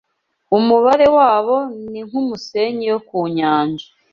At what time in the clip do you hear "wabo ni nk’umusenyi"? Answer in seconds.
1.17-2.85